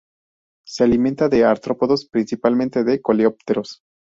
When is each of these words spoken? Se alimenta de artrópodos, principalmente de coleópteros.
Se 0.65 0.83
alimenta 0.83 1.29
de 1.29 1.45
artrópodos, 1.45 2.07
principalmente 2.09 2.83
de 2.83 3.03
coleópteros. 3.03 3.83